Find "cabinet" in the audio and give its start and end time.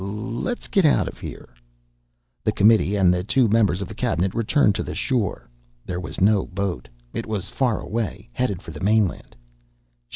3.93-4.33